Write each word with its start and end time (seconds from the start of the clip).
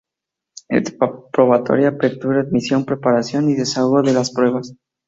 Etapa 0.67 1.27
probatoria; 1.31 1.89
apertura, 1.89 2.41
admisión, 2.41 2.85
preparación 2.85 3.51
y 3.51 3.53
desahogo 3.55 4.01
de 4.01 4.13
las 4.13 4.31
pruebas. 4.33 4.73